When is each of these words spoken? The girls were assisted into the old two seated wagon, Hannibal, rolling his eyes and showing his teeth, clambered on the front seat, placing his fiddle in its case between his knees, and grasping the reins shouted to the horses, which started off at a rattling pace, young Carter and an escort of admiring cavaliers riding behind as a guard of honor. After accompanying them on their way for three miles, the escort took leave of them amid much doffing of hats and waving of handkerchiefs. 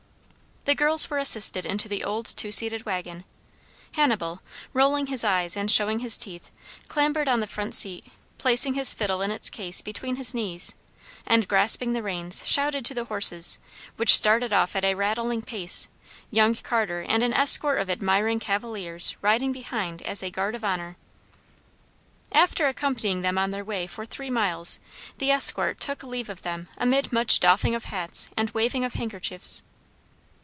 The 0.65 0.75
girls 0.75 1.09
were 1.09 1.17
assisted 1.17 1.65
into 1.65 1.89
the 1.89 2.03
old 2.03 2.27
two 2.27 2.51
seated 2.51 2.85
wagon, 2.85 3.25
Hannibal, 3.93 4.41
rolling 4.73 5.07
his 5.07 5.23
eyes 5.23 5.57
and 5.57 5.71
showing 5.71 5.99
his 5.99 6.19
teeth, 6.19 6.51
clambered 6.87 7.27
on 7.27 7.39
the 7.39 7.47
front 7.47 7.73
seat, 7.73 8.05
placing 8.37 8.75
his 8.75 8.93
fiddle 8.93 9.23
in 9.23 9.31
its 9.31 9.49
case 9.49 9.81
between 9.81 10.17
his 10.17 10.35
knees, 10.35 10.75
and 11.25 11.47
grasping 11.47 11.93
the 11.93 12.03
reins 12.03 12.43
shouted 12.45 12.85
to 12.85 12.93
the 12.93 13.05
horses, 13.05 13.57
which 13.95 14.15
started 14.15 14.53
off 14.53 14.75
at 14.75 14.85
a 14.85 14.93
rattling 14.93 15.41
pace, 15.41 15.89
young 16.29 16.53
Carter 16.53 17.01
and 17.01 17.23
an 17.23 17.33
escort 17.33 17.79
of 17.79 17.89
admiring 17.89 18.39
cavaliers 18.39 19.17
riding 19.23 19.51
behind 19.51 20.03
as 20.03 20.21
a 20.21 20.29
guard 20.29 20.53
of 20.53 20.63
honor. 20.63 20.95
After 22.31 22.67
accompanying 22.67 23.23
them 23.23 23.39
on 23.39 23.49
their 23.49 23.65
way 23.65 23.87
for 23.87 24.05
three 24.05 24.29
miles, 24.29 24.79
the 25.17 25.31
escort 25.31 25.79
took 25.79 26.03
leave 26.03 26.29
of 26.29 26.43
them 26.43 26.67
amid 26.77 27.11
much 27.11 27.39
doffing 27.39 27.73
of 27.73 27.85
hats 27.85 28.29
and 28.37 28.51
waving 28.51 28.85
of 28.85 28.93
handkerchiefs. 28.93 29.63